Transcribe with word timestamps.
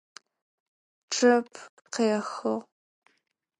Чъэп 1.13 1.49
къехыгъ. 1.93 2.55